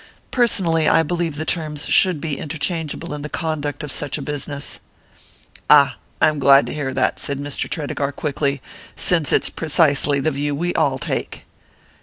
[0.31, 4.79] Personally, I believe the terms should be interchangeable in the conduct of such a business."
[5.69, 7.69] "Ah I'm glad to hear that," said Mr.
[7.69, 8.63] Tredegar quickly,
[8.95, 11.45] "since it's precisely the view we all take."